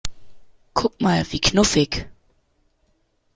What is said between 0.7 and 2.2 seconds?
Guck mal, wie knuffig!